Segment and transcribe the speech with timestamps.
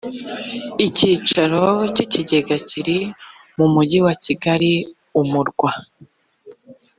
[0.87, 1.63] icyicaro
[1.95, 2.97] cy ikigega kiri
[3.57, 4.71] mu mujyi wa kigali
[5.21, 5.71] umurwa